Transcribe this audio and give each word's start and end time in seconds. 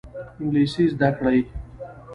انګلیسي 0.41 0.83
زده 0.93 1.09
کړئ 1.17 1.39